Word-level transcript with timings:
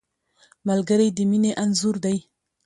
ملګری 0.67 1.07
د 1.17 1.17
مینې 1.29 1.51
انځور 1.63 1.95
دی 2.05 2.17